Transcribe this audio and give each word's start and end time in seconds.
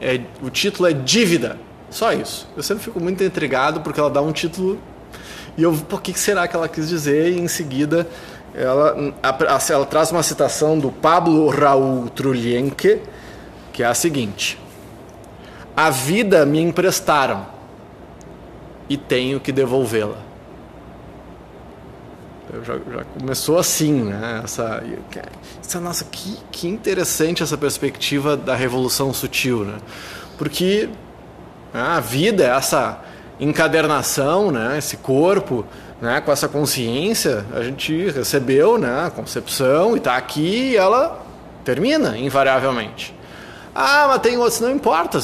É, 0.00 0.20
o 0.42 0.50
título 0.50 0.88
é 0.88 0.92
Dívida. 0.92 1.58
Só 1.90 2.12
isso. 2.12 2.46
Eu 2.56 2.62
sempre 2.62 2.84
fico 2.84 3.00
muito 3.00 3.22
intrigado 3.24 3.80
porque 3.80 3.98
ela 3.98 4.10
dá 4.10 4.20
um 4.20 4.32
título 4.32 4.78
e 5.58 5.64
eu, 5.64 5.72
por 5.72 6.00
que 6.00 6.16
será 6.16 6.46
que 6.46 6.54
ela 6.54 6.68
quis 6.68 6.88
dizer? 6.88 7.32
E 7.32 7.40
em 7.40 7.48
seguida, 7.48 8.06
ela, 8.54 8.96
ela 9.68 9.86
traz 9.86 10.12
uma 10.12 10.22
citação 10.22 10.78
do 10.78 10.92
Pablo 10.92 11.48
Raul 11.48 12.08
Trulhenque, 12.10 13.02
que 13.72 13.82
é 13.82 13.86
a 13.86 13.92
seguinte: 13.92 14.56
A 15.76 15.90
vida 15.90 16.46
me 16.46 16.60
emprestaram 16.60 17.44
e 18.88 18.96
tenho 18.96 19.40
que 19.40 19.50
devolvê-la. 19.50 20.27
Já, 22.64 22.74
já, 22.74 23.04
começou 23.18 23.58
assim, 23.58 24.04
né? 24.04 24.40
Essa, 24.42 24.82
essa 25.62 25.80
nossa, 25.80 26.04
que, 26.04 26.38
que 26.50 26.68
interessante 26.68 27.42
essa 27.42 27.58
perspectiva 27.58 28.36
da 28.36 28.54
revolução 28.54 29.12
sutil, 29.12 29.64
né? 29.64 29.76
Porque 30.38 30.88
a 31.72 32.00
vida 32.00 32.44
é 32.44 32.48
essa 32.48 33.00
encadernação, 33.38 34.50
né? 34.50 34.78
Esse 34.78 34.96
corpo, 34.96 35.64
né? 36.00 36.20
Com 36.22 36.32
essa 36.32 36.48
consciência, 36.48 37.44
a 37.54 37.62
gente 37.62 38.10
recebeu, 38.10 38.78
né? 38.78 39.06
A 39.06 39.10
concepção 39.10 39.94
e 39.94 39.98
está 39.98 40.16
aqui 40.16 40.70
e 40.70 40.76
ela 40.76 41.22
termina 41.64 42.16
invariavelmente. 42.16 43.14
Ah, 43.74 44.06
mas 44.08 44.22
tem 44.22 44.38
outros, 44.38 44.60
não 44.60 44.70
importa. 44.70 45.20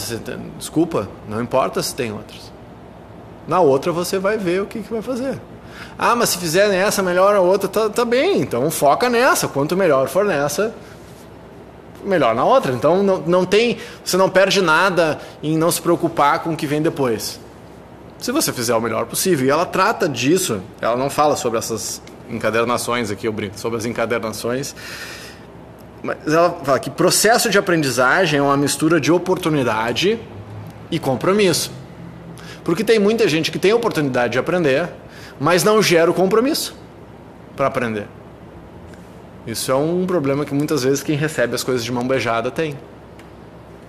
Desculpa, 0.59 1.09
não 1.27 1.41
importa 1.43 1.83
se 1.83 1.95
tem 1.95 2.13
outros. 2.13 2.53
Na 3.49 3.61
outra 3.61 3.93
você 3.93 4.19
vai 4.19 4.37
ver 4.37 4.63
o 4.63 4.67
que, 4.67 4.81
que 4.81 4.93
vai 4.93 5.03
fazer. 5.03 5.41
Ah, 5.99 6.15
mas 6.17 6.31
se 6.31 6.39
fizer 6.39 6.69
nessa, 6.69 7.03
melhor 7.03 7.35
a 7.35 7.41
outra, 7.41 7.69
tá, 7.69 7.89
tá 7.89 8.05
bem. 8.05 8.41
Então 8.41 8.71
foca 8.71 9.09
nessa. 9.09 9.49
Quanto 9.49 9.77
melhor 9.77 10.09
for 10.09 10.25
nessa, 10.25 10.75
melhor 12.05 12.35
na 12.35 12.45
outra. 12.45 12.73
Então 12.73 13.03
não, 13.03 13.19
não 13.19 13.45
tem. 13.45 13.79
Você 14.05 14.17
não 14.17 14.29
perde 14.29 14.61
nada 14.61 15.19
em 15.43 15.57
não 15.57 15.71
se 15.71 15.81
preocupar 15.81 16.41
com 16.41 16.53
o 16.53 16.57
que 16.57 16.67
vem 16.67 16.83
depois. 16.83 17.41
Se 18.19 18.33
você 18.33 18.53
fizer 18.53 18.75
o 18.75 18.81
melhor 18.81 19.07
possível. 19.07 19.47
E 19.47 19.51
ela 19.51 19.67
trata 19.67 20.09
disso. 20.09 20.61
Ela 20.81 20.97
não 20.97 21.11
fala 21.11 21.37
sobre 21.37 21.59
essas 21.59 22.01
encadernações 22.29 23.11
aqui, 23.11 23.27
eu 23.27 23.33
brinco, 23.33 23.59
sobre 23.59 23.79
as 23.79 23.85
encadernações. 23.85 24.75
Mas 26.03 26.17
ela 26.27 26.59
fala 26.63 26.79
que 26.79 26.91
processo 26.91 27.49
de 27.49 27.59
aprendizagem 27.59 28.39
é 28.39 28.43
uma 28.43 28.57
mistura 28.57 29.01
de 29.01 29.11
oportunidade 29.13 30.19
e 30.91 30.99
compromisso. 30.99 31.71
Porque 32.63 32.83
tem 32.83 32.99
muita 32.99 33.29
gente 33.29 33.51
que 33.51 33.59
tem 33.59 33.73
oportunidade 33.73 34.33
de 34.33 34.39
aprender, 34.39 34.89
mas 35.41 35.65
não 35.65 35.83
gera 35.83 36.11
o 36.11 36.15
compromisso 36.15 36.77
para 37.57 37.67
aprender. 37.67 38.07
Isso 39.47 39.71
é 39.71 39.75
um 39.75 40.07
problema 40.07 40.45
que 40.45 40.55
muitas 40.55 40.83
vezes 40.83 41.03
quem 41.03 41.17
recebe 41.17 41.55
as 41.55 41.63
coisas 41.63 41.85
de 41.85 41.93
mão 41.93 42.07
beijada 42.07 42.51
tem. 42.51 42.77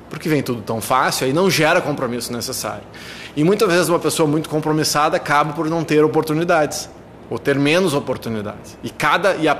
Porque 0.09 0.27
vem 0.27 0.43
tudo 0.43 0.61
tão 0.61 0.81
fácil, 0.81 1.25
aí 1.25 1.33
não 1.33 1.49
gera 1.49 1.81
compromisso 1.81 2.31
necessário. 2.31 2.83
E 3.35 3.43
muitas 3.43 3.67
vezes 3.69 3.89
uma 3.89 3.99
pessoa 3.99 4.27
muito 4.27 4.49
compromissada 4.49 5.17
acaba 5.17 5.53
por 5.53 5.69
não 5.69 5.83
ter 5.83 6.03
oportunidades, 6.03 6.89
ou 7.29 7.39
ter 7.39 7.57
menos 7.57 7.93
oportunidades. 7.93 8.77
E 8.83 8.89
cada 8.89 9.35
e 9.35 9.47
a 9.47 9.55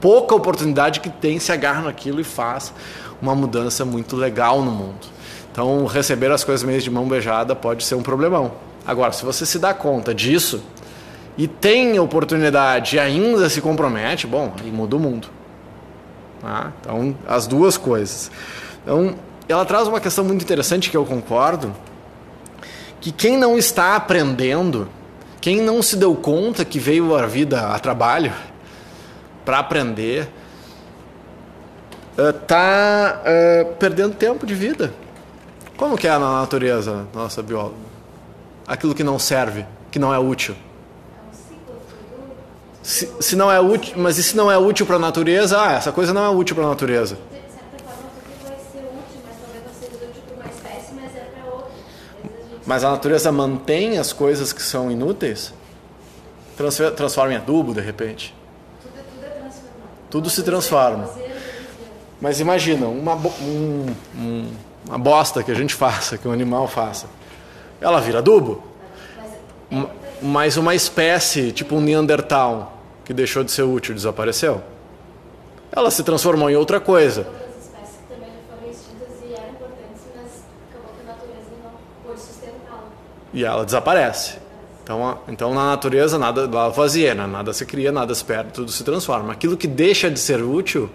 pouca 0.00 0.34
oportunidade 0.34 1.00
que 1.00 1.10
tem 1.10 1.38
se 1.38 1.52
agarra 1.52 1.82
naquilo 1.82 2.20
e 2.20 2.24
faz 2.24 2.72
uma 3.20 3.34
mudança 3.34 3.84
muito 3.84 4.16
legal 4.16 4.62
no 4.62 4.70
mundo. 4.70 5.06
Então, 5.52 5.84
receber 5.86 6.30
as 6.32 6.42
coisas 6.42 6.64
meio 6.64 6.80
de 6.80 6.90
mão 6.90 7.06
beijada 7.06 7.54
pode 7.54 7.84
ser 7.84 7.94
um 7.94 8.02
problemão. 8.02 8.52
Agora, 8.86 9.12
se 9.12 9.24
você 9.24 9.44
se 9.46 9.58
dá 9.58 9.74
conta 9.74 10.14
disso, 10.14 10.62
e 11.36 11.48
tem 11.48 11.98
oportunidade 11.98 12.96
e 12.96 13.00
ainda 13.00 13.48
se 13.48 13.60
compromete, 13.60 14.26
bom, 14.26 14.52
aí 14.60 14.70
muda 14.70 14.96
o 14.96 15.00
mundo. 15.00 15.28
Tá? 16.40 16.72
Então, 16.80 17.16
as 17.26 17.46
duas 17.46 17.76
coisas. 17.76 18.30
Então, 18.82 19.14
ela 19.48 19.64
traz 19.64 19.88
uma 19.88 20.00
questão 20.00 20.24
muito 20.24 20.42
interessante 20.42 20.90
que 20.90 20.96
eu 20.96 21.04
concordo, 21.04 21.74
que 23.00 23.10
quem 23.10 23.36
não 23.36 23.56
está 23.56 23.96
aprendendo, 23.96 24.88
quem 25.40 25.60
não 25.60 25.82
se 25.82 25.96
deu 25.96 26.14
conta 26.14 26.64
que 26.64 26.78
veio 26.78 27.14
a 27.16 27.26
vida 27.26 27.68
a 27.68 27.78
trabalho 27.78 28.32
para 29.44 29.58
aprender, 29.58 30.28
está 32.16 33.22
uh, 33.24 33.70
uh, 33.70 33.74
perdendo 33.76 34.14
tempo 34.14 34.46
de 34.46 34.54
vida. 34.54 34.92
Como 35.76 35.96
que 35.96 36.06
é 36.06 36.10
na 36.10 36.40
natureza, 36.40 37.06
nossa 37.14 37.42
bióloga? 37.42 37.74
Aquilo 38.66 38.94
que 38.94 39.02
não 39.02 39.18
serve, 39.18 39.64
que 39.90 39.98
não 39.98 40.14
é 40.14 40.18
útil. 40.18 40.54
Se, 42.82 43.08
se 43.20 43.36
não 43.36 43.50
é 43.50 43.60
útil, 43.60 43.94
mas 43.96 44.18
e 44.18 44.22
se 44.22 44.36
não 44.36 44.50
é 44.50 44.58
útil 44.58 44.84
para 44.84 44.96
a 44.96 44.98
natureza? 44.98 45.60
Ah, 45.60 45.72
essa 45.74 45.92
coisa 45.92 46.12
não 46.12 46.24
é 46.24 46.28
útil 46.28 46.56
para 46.56 46.64
a 46.64 46.68
natureza. 46.68 47.16
Mas 52.66 52.84
a 52.84 52.90
natureza 52.90 53.30
mantém 53.30 53.98
as 53.98 54.12
coisas 54.12 54.52
que 54.52 54.62
são 54.62 54.90
inúteis? 54.90 55.52
Transforma 56.96 57.34
em 57.34 57.36
adubo, 57.36 57.74
de 57.74 57.80
repente? 57.80 58.34
Tudo, 58.82 58.92
tudo, 58.94 59.26
é 59.26 59.50
tudo 60.10 60.30
se 60.30 60.42
transforma. 60.42 61.08
Mas 62.20 62.38
imagina, 62.40 62.86
uma, 62.86 63.14
um, 63.14 63.86
um, 64.16 64.52
uma 64.86 64.98
bosta 64.98 65.42
que 65.42 65.50
a 65.50 65.54
gente 65.54 65.74
faça, 65.76 66.16
que 66.16 66.26
um 66.26 66.32
animal 66.32 66.68
faça. 66.68 67.06
Ela 67.80 68.00
vira 68.00 68.18
adubo? 68.18 68.62
Mas 69.70 69.88
uma 70.56 70.74
espécie, 70.74 71.52
tipo 71.52 71.76
um 71.76 71.80
Neandertal, 71.80 72.78
que 73.04 73.12
deixou 73.12 73.42
de 73.42 73.50
ser 73.50 73.62
útil, 73.62 73.94
desapareceu. 73.94 74.62
Ela 75.70 75.90
se 75.90 76.02
transformou 76.02 76.48
em 76.50 76.56
outra 76.56 76.78
coisa. 76.78 77.26
E 83.34 83.42
mas 83.42 83.44
ela 83.44 83.64
desaparece. 83.64 84.34
Então, 84.82 85.18
então 85.28 85.54
na 85.54 85.66
natureza 85.66 86.18
nada 86.18 86.48
lá 86.50 86.68
vazia, 86.68 87.14
né? 87.14 87.26
nada 87.26 87.52
se 87.52 87.64
cria, 87.64 87.90
nada 87.90 88.14
se 88.14 88.24
perde, 88.24 88.52
tudo 88.52 88.70
se 88.70 88.84
transforma. 88.84 89.32
Aquilo 89.32 89.56
que 89.56 89.66
deixa 89.66 90.10
de 90.10 90.18
ser 90.18 90.42
útil 90.42 90.90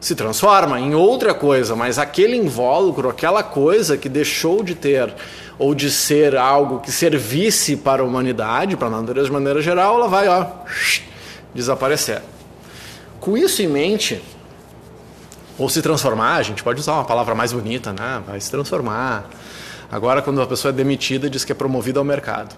se 0.00 0.14
transforma 0.14 0.80
em 0.80 0.94
outra 0.94 1.34
coisa, 1.34 1.76
mas 1.76 1.98
aquele 1.98 2.36
invólucro, 2.36 3.08
aquela 3.08 3.42
coisa 3.42 3.98
que 3.98 4.08
deixou 4.08 4.62
de 4.62 4.74
ter 4.74 5.14
ou 5.58 5.74
de 5.74 5.90
ser 5.90 6.36
algo 6.36 6.80
que 6.80 6.90
servisse 6.90 7.76
para 7.76 8.00
a 8.00 8.04
humanidade, 8.04 8.78
para 8.78 8.86
a 8.86 8.90
natureza 8.90 9.26
de 9.26 9.32
maneira 9.32 9.60
geral, 9.60 9.96
ela 9.96 10.08
vai 10.08 10.26
ó, 10.26 10.46
desaparecer. 11.54 12.22
Com 13.20 13.36
isso 13.36 13.60
em 13.60 13.66
mente, 13.66 14.22
ou 15.58 15.68
se 15.68 15.82
transformar, 15.82 16.36
a 16.36 16.42
gente 16.42 16.62
pode 16.62 16.80
usar 16.80 16.94
uma 16.94 17.04
palavra 17.04 17.34
mais 17.34 17.52
bonita, 17.52 17.92
né? 17.92 18.22
Vai 18.26 18.40
se 18.40 18.50
transformar. 18.50 19.28
Agora, 19.92 20.22
quando 20.22 20.40
a 20.40 20.46
pessoa 20.46 20.72
é 20.72 20.74
demitida, 20.74 21.28
diz 21.28 21.44
que 21.44 21.52
é 21.52 21.54
promovida 21.54 21.98
ao 21.98 22.04
mercado. 22.04 22.56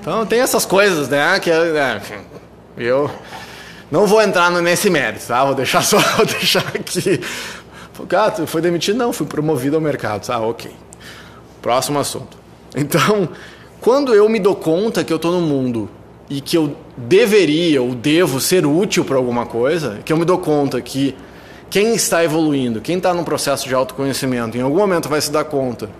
Então, 0.00 0.26
tem 0.26 0.40
essas 0.40 0.66
coisas, 0.66 1.08
né? 1.08 1.38
Que 1.38 1.52
é, 1.52 1.96
enfim, 1.96 2.18
eu 2.76 3.08
não 3.90 4.06
vou 4.06 4.20
entrar 4.22 4.50
nesse 4.50 4.88
mérito, 4.90 5.26
tá? 5.26 5.44
Vou 5.44 5.54
deixar 5.54 5.82
só, 5.82 5.98
vou 6.16 6.26
deixar 6.26 6.66
aqui. 6.68 7.20
Cara, 8.08 8.46
foi 8.46 8.60
demitido? 8.60 8.96
Não, 8.96 9.12
fui 9.12 9.26
promovido 9.26 9.76
ao 9.76 9.82
mercado. 9.82 10.28
Ah, 10.30 10.40
ok. 10.40 10.70
Próximo 11.62 11.98
assunto. 11.98 12.36
Então, 12.76 13.28
quando 13.80 14.14
eu 14.14 14.28
me 14.28 14.38
dou 14.40 14.56
conta 14.56 15.04
que 15.04 15.12
eu 15.12 15.16
estou 15.16 15.32
no 15.32 15.40
mundo 15.40 15.88
e 16.28 16.40
que 16.40 16.56
eu 16.56 16.76
deveria 16.96 17.82
ou 17.82 17.94
devo 17.94 18.40
ser 18.40 18.66
útil 18.66 19.04
para 19.04 19.16
alguma 19.16 19.46
coisa, 19.46 20.00
que 20.04 20.12
eu 20.12 20.16
me 20.16 20.24
dou 20.24 20.38
conta 20.38 20.80
que 20.80 21.14
quem 21.70 21.94
está 21.94 22.24
evoluindo, 22.24 22.80
quem 22.80 22.96
está 22.96 23.12
num 23.12 23.24
processo 23.24 23.68
de 23.68 23.74
autoconhecimento, 23.74 24.56
em 24.56 24.60
algum 24.60 24.78
momento 24.78 25.08
vai 25.08 25.20
se 25.20 25.30
dar 25.30 25.44
conta 25.44 25.90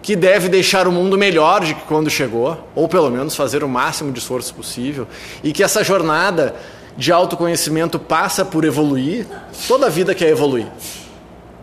que 0.00 0.14
deve 0.14 0.50
deixar 0.50 0.86
o 0.86 0.92
mundo 0.92 1.16
melhor 1.16 1.64
de 1.64 1.74
que 1.74 1.80
quando 1.82 2.10
chegou, 2.10 2.68
ou 2.74 2.86
pelo 2.86 3.10
menos 3.10 3.34
fazer 3.34 3.64
o 3.64 3.68
máximo 3.68 4.12
de 4.12 4.18
esforço 4.18 4.54
possível, 4.54 5.08
e 5.42 5.50
que 5.50 5.62
essa 5.62 5.82
jornada 5.82 6.54
de 6.96 7.12
autoconhecimento 7.12 7.98
passa 7.98 8.44
por 8.44 8.64
evoluir, 8.64 9.26
toda 9.66 9.90
vida 9.90 10.14
quer 10.14 10.28
evoluir. 10.28 10.66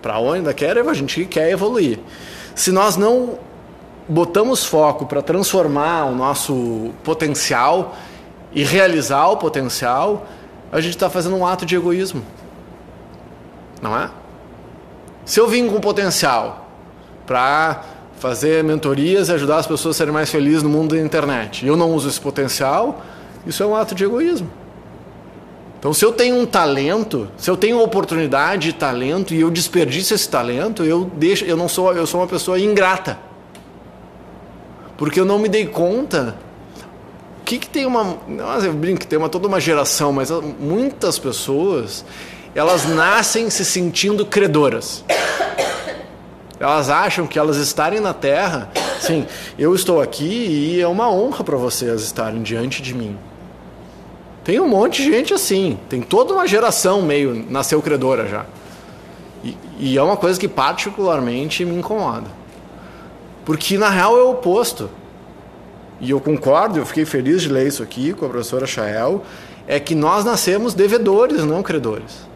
Para 0.01 0.19
onde 0.19 0.51
quer, 0.53 0.77
a 0.77 0.93
gente 0.93 1.25
quer 1.25 1.51
evoluir. 1.51 1.99
Se 2.55 2.71
nós 2.71 2.97
não 2.97 3.37
botamos 4.07 4.65
foco 4.65 5.05
para 5.05 5.21
transformar 5.21 6.05
o 6.05 6.15
nosso 6.15 6.91
potencial 7.03 7.95
e 8.51 8.63
realizar 8.63 9.27
o 9.27 9.37
potencial, 9.37 10.25
a 10.71 10.81
gente 10.81 10.95
está 10.95 11.09
fazendo 11.09 11.35
um 11.35 11.45
ato 11.45 11.65
de 11.65 11.75
egoísmo. 11.75 12.23
Não 13.81 13.97
é? 13.97 14.09
Se 15.23 15.39
eu 15.39 15.47
vim 15.47 15.67
com 15.67 15.79
potencial 15.79 16.67
para 17.25 17.83
fazer 18.19 18.63
mentorias 18.63 19.29
e 19.29 19.33
ajudar 19.33 19.57
as 19.57 19.67
pessoas 19.67 19.95
a 19.95 19.97
serem 19.97 20.13
mais 20.13 20.29
felizes 20.29 20.61
no 20.61 20.69
mundo 20.69 20.95
da 20.95 21.01
internet 21.01 21.65
e 21.65 21.67
eu 21.67 21.77
não 21.77 21.93
uso 21.93 22.09
esse 22.09 22.19
potencial, 22.19 23.01
isso 23.45 23.63
é 23.63 23.65
um 23.65 23.75
ato 23.75 23.95
de 23.95 24.03
egoísmo. 24.03 24.49
Então, 25.81 25.93
se 25.93 26.05
eu 26.05 26.13
tenho 26.13 26.37
um 26.39 26.45
talento, 26.45 27.27
se 27.35 27.49
eu 27.49 27.57
tenho 27.57 27.81
oportunidade 27.81 28.71
de 28.71 28.73
talento 28.73 29.33
e 29.33 29.41
eu 29.41 29.51
desperdiço 29.51 30.13
esse 30.13 30.29
talento, 30.29 30.85
eu 30.85 31.11
deixo, 31.15 31.43
eu 31.43 31.57
não 31.57 31.67
sou, 31.67 31.91
eu 31.91 32.07
sou 32.07 32.21
uma 32.21 32.27
pessoa 32.27 32.57
ingrata 32.57 33.17
porque 35.01 35.19
eu 35.19 35.25
não 35.25 35.39
me 35.39 35.49
dei 35.49 35.65
conta. 35.65 36.35
O 37.39 37.43
que, 37.43 37.57
que 37.57 37.67
tem 37.67 37.87
uma. 37.87 38.19
Nossa, 38.27 38.67
eu 38.67 38.73
brinco, 38.73 39.03
tem 39.03 39.17
uma, 39.17 39.29
toda 39.29 39.47
uma 39.47 39.59
geração, 39.59 40.13
mas 40.13 40.29
muitas 40.59 41.17
pessoas 41.17 42.05
elas 42.53 42.85
nascem 42.85 43.49
se 43.49 43.65
sentindo 43.65 44.23
credoras. 44.27 45.03
Elas 46.59 46.87
acham 46.87 47.25
que 47.25 47.39
elas 47.39 47.57
estarem 47.57 47.99
na 47.99 48.13
Terra, 48.13 48.69
sim, 48.99 49.25
eu 49.57 49.73
estou 49.73 49.99
aqui 49.99 50.75
e 50.75 50.79
é 50.79 50.87
uma 50.87 51.11
honra 51.11 51.43
para 51.43 51.57
vocês 51.57 52.03
estarem 52.03 52.43
diante 52.43 52.79
de 52.79 52.93
mim. 52.93 53.17
Tem 54.43 54.59
um 54.59 54.67
monte 54.67 55.03
de 55.03 55.11
gente 55.11 55.33
assim, 55.33 55.77
tem 55.87 56.01
toda 56.01 56.33
uma 56.33 56.47
geração 56.47 57.01
meio 57.01 57.45
nasceu 57.49 57.81
credora 57.81 58.27
já. 58.27 58.45
E, 59.43 59.57
e 59.79 59.97
é 59.97 60.01
uma 60.01 60.17
coisa 60.17 60.39
que 60.39 60.47
particularmente 60.47 61.63
me 61.63 61.75
incomoda. 61.75 62.27
Porque 63.45 63.77
na 63.77 63.89
real 63.89 64.17
é 64.17 64.23
o 64.23 64.31
oposto. 64.31 64.89
E 65.99 66.09
eu 66.09 66.19
concordo, 66.19 66.79
eu 66.79 66.85
fiquei 66.85 67.05
feliz 67.05 67.43
de 67.43 67.49
ler 67.49 67.67
isso 67.67 67.83
aqui 67.83 68.13
com 68.13 68.25
a 68.25 68.29
professora 68.29 68.65
Chael, 68.65 69.23
é 69.67 69.79
que 69.79 69.93
nós 69.93 70.25
nascemos 70.25 70.73
devedores, 70.73 71.43
não 71.43 71.61
credores. 71.61 72.31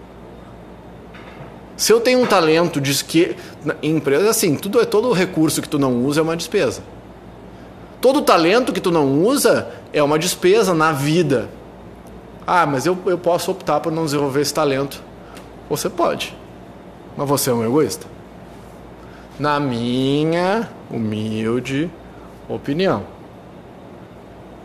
Se 1.75 1.91
eu 1.91 1.99
tenho 1.99 2.21
um 2.21 2.25
talento 2.25 2.79
de 2.79 3.03
que 3.03 3.35
em 3.81 3.97
empresa 3.97 4.29
assim, 4.29 4.55
tudo 4.55 4.79
é 4.79 4.85
todo 4.85 5.11
recurso 5.11 5.61
que 5.61 5.67
tu 5.67 5.77
não 5.77 6.05
usa 6.05 6.21
é 6.21 6.23
uma 6.23 6.37
despesa. 6.37 6.81
Todo 7.99 8.21
talento 8.21 8.71
que 8.71 8.79
tu 8.79 8.91
não 8.91 9.23
usa 9.23 9.67
é 9.91 10.01
uma 10.01 10.19
despesa 10.19 10.73
na 10.73 10.91
vida. 10.91 11.49
Ah, 12.47 12.65
mas 12.65 12.85
eu, 12.85 12.97
eu 13.05 13.17
posso 13.17 13.51
optar 13.51 13.79
por 13.79 13.91
não 13.91 14.05
desenvolver 14.05 14.41
esse 14.41 14.53
talento. 14.53 15.01
Você 15.69 15.89
pode. 15.89 16.35
Mas 17.17 17.27
você 17.27 17.49
é 17.49 17.53
um 17.53 17.65
egoísta. 17.65 18.05
Na 19.39 19.59
minha 19.59 20.69
humilde 20.89 21.89
opinião. 22.47 23.15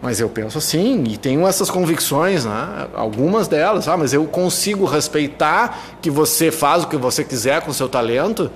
Mas 0.03 0.19
eu 0.19 0.29
penso 0.31 0.57
assim, 0.57 1.05
e 1.05 1.17
tenho 1.19 1.47
essas 1.47 1.71
convicções, 1.71 2.47
né? 2.47 2.89
algumas 2.95 3.49
delas, 3.49 3.87
ah, 3.87 3.99
mas 3.99 4.15
eu 4.15 4.25
consigo 4.25 4.87
respeitar 4.87 5.79
que 6.01 6.11
você 6.11 6.51
faz 6.51 6.85
o 6.85 6.89
que 6.89 6.97
você 6.97 7.23
quiser 7.23 7.61
com 7.63 7.73
seu 7.73 7.89
talento. 7.89 8.51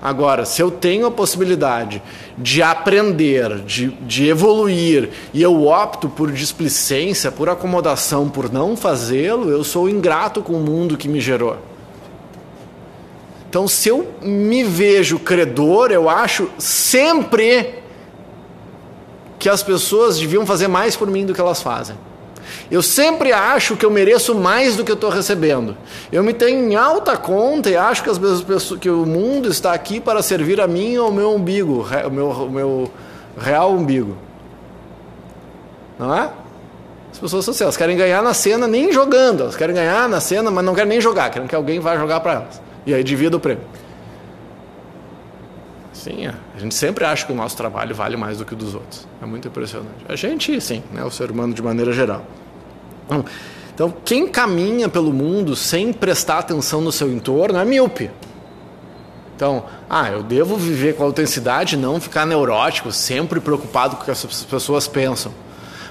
Agora, 0.00 0.44
se 0.44 0.62
eu 0.62 0.70
tenho 0.70 1.06
a 1.06 1.10
possibilidade 1.10 2.00
de 2.36 2.62
aprender, 2.62 3.58
de, 3.60 3.88
de 3.88 4.28
evoluir, 4.28 5.10
e 5.34 5.42
eu 5.42 5.66
opto 5.66 6.08
por 6.08 6.30
displicência, 6.30 7.32
por 7.32 7.48
acomodação, 7.48 8.28
por 8.28 8.52
não 8.52 8.76
fazê-lo, 8.76 9.50
eu 9.50 9.64
sou 9.64 9.88
ingrato 9.88 10.40
com 10.40 10.52
o 10.52 10.60
mundo 10.60 10.96
que 10.96 11.08
me 11.08 11.20
gerou. 11.20 11.58
Então, 13.48 13.66
se 13.66 13.88
eu 13.88 14.06
me 14.22 14.62
vejo 14.62 15.18
credor, 15.18 15.90
eu 15.90 16.08
acho 16.08 16.48
sempre 16.58 17.74
que 19.38 19.48
as 19.48 19.62
pessoas 19.62 20.18
deviam 20.18 20.46
fazer 20.46 20.68
mais 20.68 20.94
por 20.94 21.08
mim 21.08 21.26
do 21.26 21.34
que 21.34 21.40
elas 21.40 21.60
fazem. 21.60 21.96
Eu 22.70 22.82
sempre 22.82 23.32
acho 23.32 23.76
que 23.76 23.84
eu 23.84 23.90
mereço 23.90 24.34
mais 24.34 24.76
do 24.76 24.84
que 24.84 24.90
eu 24.90 24.94
estou 24.94 25.10
recebendo. 25.10 25.76
Eu 26.12 26.22
me 26.22 26.32
tenho 26.32 26.70
em 26.70 26.76
alta 26.76 27.16
conta 27.16 27.70
e 27.70 27.76
acho 27.76 28.02
que, 28.02 28.10
as 28.10 28.18
pessoas, 28.18 28.80
que 28.80 28.90
o 28.90 29.04
mundo 29.06 29.48
está 29.48 29.72
aqui 29.72 30.00
para 30.00 30.22
servir 30.22 30.60
a 30.60 30.66
mim 30.66 30.96
ou 30.96 31.06
ao 31.06 31.12
meu 31.12 31.34
umbigo, 31.34 31.86
o 32.06 32.10
meu, 32.10 32.28
o 32.30 32.50
meu 32.50 32.90
real 33.38 33.72
umbigo. 33.72 34.16
Não 35.98 36.14
é? 36.14 36.30
As 37.10 37.18
pessoas 37.18 37.44
são 37.44 37.52
assim, 37.52 37.64
elas 37.64 37.76
querem 37.76 37.96
ganhar 37.96 38.22
na 38.22 38.32
cena 38.32 38.68
nem 38.68 38.92
jogando, 38.92 39.42
elas 39.42 39.56
querem 39.56 39.74
ganhar 39.74 40.08
na 40.08 40.20
cena, 40.20 40.50
mas 40.50 40.64
não 40.64 40.74
querem 40.74 40.88
nem 40.88 41.00
jogar, 41.00 41.30
querem 41.30 41.48
que 41.48 41.54
alguém 41.54 41.80
vá 41.80 41.96
jogar 41.96 42.20
para 42.20 42.34
elas. 42.34 42.62
E 42.86 42.94
aí 42.94 43.02
divida 43.02 43.36
o 43.36 43.40
prêmio. 43.40 43.64
Sim, 45.98 46.26
é. 46.26 46.34
a 46.54 46.60
gente 46.60 46.76
sempre 46.76 47.04
acha 47.04 47.26
que 47.26 47.32
o 47.32 47.34
nosso 47.34 47.56
trabalho 47.56 47.92
vale 47.92 48.16
mais 48.16 48.38
do 48.38 48.44
que 48.44 48.52
o 48.52 48.56
dos 48.56 48.72
outros. 48.74 49.06
É 49.20 49.26
muito 49.26 49.48
impressionante. 49.48 50.04
A 50.08 50.14
gente, 50.14 50.60
sim, 50.60 50.82
né, 50.92 51.02
o 51.02 51.10
ser 51.10 51.30
humano 51.30 51.52
de 51.52 51.60
maneira 51.60 51.92
geral. 51.92 52.24
Então, 53.74 53.92
quem 54.04 54.28
caminha 54.28 54.88
pelo 54.88 55.12
mundo 55.12 55.56
sem 55.56 55.92
prestar 55.92 56.38
atenção 56.38 56.80
no 56.80 56.92
seu 56.92 57.10
entorno 57.10 57.58
é 57.58 57.64
míope. 57.64 58.10
Então, 59.34 59.64
ah, 59.88 60.08
eu 60.10 60.22
devo 60.22 60.56
viver 60.56 60.94
com 60.94 61.04
autenticidade, 61.04 61.76
não 61.76 62.00
ficar 62.00 62.26
neurótico, 62.26 62.92
sempre 62.92 63.40
preocupado 63.40 63.96
com 63.96 64.02
o 64.02 64.04
que 64.04 64.10
as 64.10 64.24
pessoas 64.44 64.86
pensam. 64.86 65.32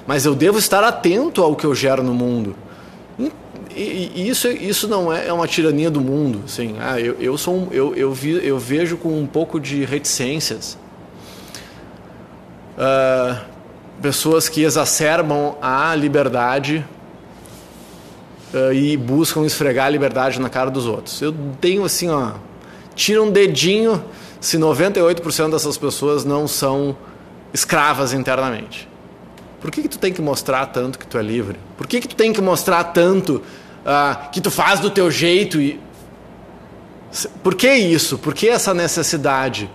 Mas 0.06 0.26
eu 0.26 0.36
devo 0.36 0.58
estar 0.58 0.84
atento 0.84 1.44
ao 1.44 1.56
que 1.56 1.66
eu 1.66 1.76
gero 1.76 2.02
no 2.02 2.14
mundo. 2.14 2.56
E, 3.78 4.12
e 4.16 4.30
isso, 4.30 4.48
isso 4.48 4.88
não 4.88 5.14
é, 5.14 5.28
é 5.28 5.34
uma 5.34 5.48
tirania 5.48 5.92
do 5.92 6.02
mundo. 6.02 6.42
Assim. 6.46 6.76
Ah, 6.80 7.00
eu, 7.00 7.16
eu, 7.20 7.38
sou 7.38 7.56
um, 7.56 7.68
eu, 7.72 7.96
eu, 7.96 8.12
vi, 8.12 8.46
eu 8.46 8.58
vejo 8.58 8.98
com 8.98 9.20
um 9.20 9.28
pouco 9.28 9.60
de 9.60 9.86
reticências 9.86 10.78
uh, 12.78 13.40
pessoas 14.02 14.50
que 14.50 14.64
exacerbam 14.64 15.56
a 15.62 15.94
liberdade 15.94 16.84
uh, 18.54 18.74
e 18.74 18.98
buscam 18.98 19.46
esfregar 19.46 19.86
a 19.86 19.90
liberdade 19.90 20.42
na 20.42 20.50
cara 20.50 20.72
dos 20.72 20.88
outros. 20.88 21.22
Eu 21.22 21.36
tenho 21.62 21.86
assim, 21.86 22.10
ó, 22.10 22.32
tira 22.96 23.22
um 23.22 23.30
dedinho 23.30 24.04
se 24.40 24.58
98% 24.58 25.52
dessas 25.52 25.78
pessoas 25.78 26.26
não 26.26 26.48
são 26.48 26.98
escravas 27.54 28.12
internamente. 28.12 28.88
Por 29.60 29.72
que, 29.72 29.82
que 29.84 29.90
tu 29.90 29.98
tem 29.98 30.14
que 30.14 30.22
mostrar 30.22 30.68
tanto 30.68 31.00
que 31.00 31.08
tu 31.08 31.18
é 31.18 31.22
livre? 31.22 31.58
Por 31.78 31.88
que, 31.88 32.00
que 32.00 32.08
tu 32.08 32.16
tem 32.16 32.32
que 32.32 32.42
mostrar 32.42 32.84
tanto 32.86 33.42
ah, 33.88 34.28
que 34.34 34.42
tu 34.42 34.52
faz 34.52 34.82
do 34.82 34.90
teu 34.90 35.10
jeito 35.10 35.62
e 35.62 35.80
por 37.42 37.56
que 37.56 37.72
isso? 37.74 38.18
Por 38.18 38.34
que 38.34 38.50
essa 38.50 38.74
necessidade? 38.74 39.70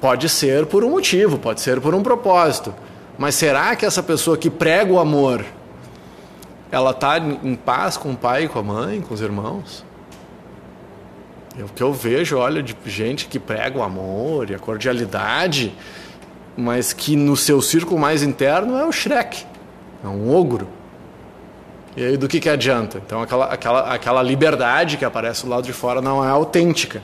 Pode 0.00 0.28
ser 0.28 0.66
por 0.66 0.84
um 0.84 0.90
motivo, 0.90 1.36
pode 1.36 1.60
ser 1.60 1.80
por 1.80 1.92
um 1.92 2.02
propósito. 2.02 2.72
Mas 3.18 3.34
será 3.34 3.74
que 3.74 3.84
essa 3.84 4.02
pessoa 4.02 4.36
que 4.36 4.48
prega 4.48 4.92
o 4.92 5.00
amor, 5.00 5.44
ela 6.70 6.92
está 6.92 7.18
em 7.18 7.56
paz 7.56 7.96
com 7.96 8.12
o 8.12 8.16
pai, 8.16 8.46
com 8.46 8.60
a 8.60 8.62
mãe, 8.62 9.00
com 9.00 9.12
os 9.12 9.20
irmãos? 9.20 9.84
O 11.58 11.68
que 11.68 11.82
eu 11.82 11.92
vejo, 11.92 12.36
olha, 12.36 12.62
de 12.62 12.76
gente 12.86 13.26
que 13.26 13.38
prega 13.38 13.78
o 13.78 13.82
amor 13.82 14.50
e 14.50 14.54
a 14.54 14.58
cordialidade, 14.58 15.74
mas 16.56 16.92
que 16.92 17.16
no 17.16 17.36
seu 17.36 17.60
círculo 17.60 17.98
mais 17.98 18.22
interno 18.22 18.76
é 18.76 18.84
o 18.84 18.92
Shrek, 18.92 19.44
é 20.04 20.08
um 20.08 20.32
ogro. 20.34 20.68
E 21.96 22.04
aí 22.04 22.16
do 22.16 22.26
que, 22.26 22.40
que 22.40 22.48
adianta? 22.48 23.00
Então 23.04 23.22
aquela, 23.22 23.46
aquela, 23.46 23.80
aquela 23.94 24.22
liberdade 24.22 24.96
que 24.96 25.04
aparece 25.04 25.44
do 25.44 25.50
lado 25.50 25.64
de 25.64 25.72
fora 25.72 26.00
não 26.00 26.24
é 26.24 26.28
autêntica. 26.28 27.02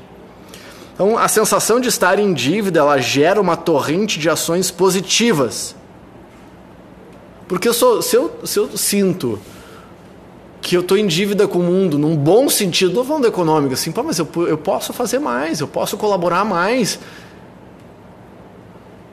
Então 0.95 1.17
a 1.17 1.29
sensação 1.29 1.79
de 1.79 1.89
estar 1.89 2.19
em 2.19 2.33
dívida 2.35 2.81
ela 2.81 2.99
gera 2.99 3.41
uma 3.41 3.57
torrente 3.57 4.19
de 4.19 4.29
ações 4.29 4.71
positivas. 4.71 5.77
Porque 7.49 7.69
eu 7.69 7.75
sou, 7.75 8.03
se, 8.03 8.17
eu, 8.17 8.33
se 8.45 8.59
eu 8.59 8.77
sinto 8.77 9.41
que 10.61 10.77
eu 10.77 10.83
estou 10.83 10.97
em 10.97 11.07
dívida 11.07 11.49
com 11.49 11.59
o 11.59 11.63
mundo, 11.63 11.99
num 11.99 12.17
bom 12.17 12.49
sentido, 12.49 12.95
não 12.95 13.05
falando 13.05 13.27
econômico, 13.27 13.75
assim, 13.75 13.91
Pô, 13.91 14.03
mas 14.03 14.19
eu, 14.19 14.29
eu 14.47 14.59
posso 14.59 14.93
fazer 14.93 15.19
mais, 15.19 15.61
eu 15.61 15.67
posso 15.67 15.97
colaborar 15.97 16.45
mais, 16.45 16.99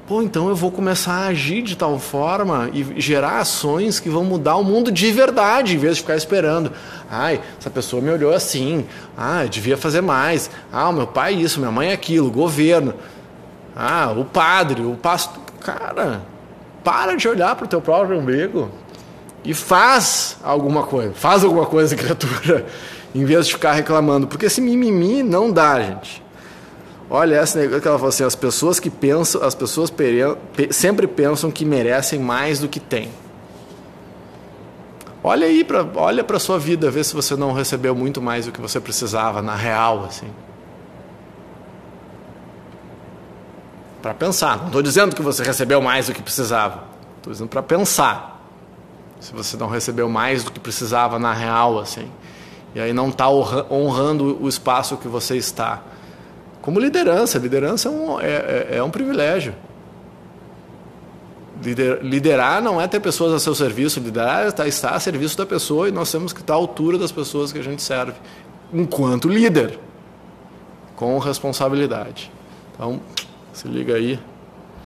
Pô, 0.08 0.22
então 0.22 0.48
eu 0.48 0.56
vou 0.56 0.72
começar 0.72 1.12
a 1.12 1.28
agir 1.28 1.62
de 1.62 1.76
tal 1.76 2.00
forma 2.00 2.70
e 2.72 3.02
gerar 3.02 3.40
ações 3.40 4.00
que 4.00 4.08
vão 4.10 4.24
mudar 4.24 4.56
o 4.56 4.64
mundo 4.64 4.90
de 4.90 5.12
verdade, 5.12 5.76
em 5.76 5.78
vez 5.78 5.98
de 5.98 6.02
ficar 6.02 6.16
esperando. 6.16 6.72
Ai, 7.12 7.42
essa 7.60 7.70
pessoa 7.70 8.02
me 8.02 8.10
olhou 8.10 8.34
assim. 8.34 8.86
Ah, 9.18 9.44
eu 9.44 9.50
devia 9.50 9.76
fazer 9.76 10.00
mais. 10.00 10.50
Ah, 10.72 10.88
o 10.88 10.94
meu 10.94 11.08
pai 11.08 11.34
isso, 11.34 11.60
minha 11.60 11.74
mãe 11.74 11.92
aquilo, 11.92 12.30
o 12.30 12.32
governo. 12.32 12.94
Ah, 13.76 14.14
o 14.16 14.24
padre, 14.24 14.82
o 14.82 14.96
pastor. 14.96 15.44
Cara, 15.60 16.22
para 16.86 17.18
de 17.18 17.28
olhar 17.28 17.54
para 17.58 17.66
o 17.66 17.68
teu 17.68 17.82
próprio 17.82 18.18
umbigo 18.18 18.72
e 19.44 19.54
faz 19.54 20.38
alguma 20.42 20.84
coisa. 20.84 21.12
Faz 21.14 21.44
alguma 21.44 21.66
coisa, 21.66 21.94
criatura, 21.98 22.66
em 23.14 23.26
vez 23.26 23.48
de 23.48 23.52
ficar 23.52 23.74
reclamando. 23.74 24.26
Porque 24.26 24.46
esse 24.46 24.62
mimimi 24.62 25.22
não 25.22 25.52
dá, 25.52 25.82
gente. 25.82 26.24
Olha 27.10 27.38
essa 27.38 27.58
negócio 27.58 27.82
que 27.82 27.88
ela 27.88 27.98
falou 27.98 28.10
assim, 28.10 28.26
as 28.26 28.36
pessoas 28.36 28.80
que 28.80 28.90
pensam, 28.90 29.42
as 29.42 29.56
pessoas 29.56 29.92
sempre 30.72 31.08
pensam 31.08 31.50
que 31.50 31.64
merecem 31.64 32.20
mais 32.20 32.60
do 32.60 32.68
que 32.68 32.80
têm. 32.80 33.10
Olha 35.24 35.48
aí 35.48 35.64
para, 35.64 35.86
olha 35.96 36.24
para 36.24 36.38
sua 36.38 36.60
vida, 36.60 36.92
vê 36.92 37.04
se 37.04 37.14
você 37.14 37.36
não 37.36 37.54
recebeu 37.54 37.96
muito 37.96 38.22
mais 38.22 38.46
do 38.46 38.52
que 38.52 38.60
você 38.60 38.80
precisava 38.80 39.42
na 39.42 39.56
real 39.56 40.06
assim. 40.06 40.28
Para 44.02 44.14
pensar, 44.14 44.58
não 44.58 44.68
estou 44.68 44.82
dizendo 44.82 45.16
que 45.16 45.22
você 45.22 45.44
recebeu 45.44 45.82
mais 45.82 46.08
do 46.08 46.14
que 46.14 46.22
precisava. 46.22 46.84
Estou 47.18 47.32
dizendo 47.34 47.50
para 47.50 47.64
pensar. 47.64 48.36
Se 49.20 49.34
você 49.34 49.58
não 49.58 49.68
recebeu 49.68 50.08
mais 50.08 50.44
do 50.44 50.52
que 50.52 50.60
precisava 50.60 51.18
na 51.18 51.34
real 51.34 51.80
assim. 51.80 52.10
E 52.76 52.80
aí 52.80 52.94
não 52.94 53.10
está 53.10 53.30
honrando 53.30 54.38
o 54.42 54.48
espaço 54.48 54.98
que 54.98 55.08
você 55.08 55.36
está 55.36 55.82
como 56.68 56.82
liderança. 56.82 57.40
Liderança 57.40 57.88
é 57.88 57.92
um, 57.92 58.20
é, 58.20 58.26
é, 58.26 58.68
é 58.72 58.84
um 58.84 58.90
privilégio. 58.90 59.56
Lider, 61.64 62.00
liderar 62.02 62.62
não 62.62 62.82
é 62.82 62.86
ter 62.90 63.00
pessoas 63.00 63.32
a 63.32 63.40
seu 63.40 63.56
serviço, 63.56 64.02
liderar 64.02 64.54
é 64.60 64.68
estar 64.68 64.90
a 64.90 65.00
serviço 65.00 65.38
da 65.38 65.46
pessoa 65.46 65.88
e 65.88 65.94
nós 65.94 66.12
temos 66.12 66.34
que 66.34 66.42
estar 66.42 66.56
à 66.56 66.58
altura 66.58 66.98
das 66.98 67.10
pessoas 67.10 67.54
que 67.54 67.60
a 67.60 67.64
gente 67.64 67.82
serve, 67.82 68.16
enquanto 68.74 69.30
líder, 69.30 69.80
com 70.98 71.18
responsabilidade. 71.20 72.30
Então, 72.76 73.00
se 73.54 73.66
liga 73.66 73.96
aí. 73.96 74.20